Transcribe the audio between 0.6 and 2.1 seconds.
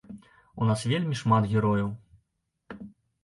У нас вельмі шмат герояў.